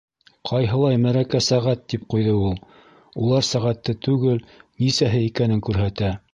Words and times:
—Ҡайһылай 0.51 0.95
мәрәкә 1.03 1.41
сәғәт! 1.47 1.83
—тип 1.93 2.07
ҡуйҙы 2.15 2.33
ул. 2.47 2.57
—Улар 3.25 3.47
сәғәтте 3.51 3.97
түгел, 4.09 4.43
нисәһе 4.85 5.25
икәнен 5.31 5.67
күрһәтә! 5.71 6.15